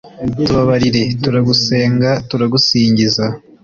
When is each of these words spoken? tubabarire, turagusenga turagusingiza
tubabarire, 0.45 1.03
turagusenga 1.21 2.09
turagusingiza 2.29 3.25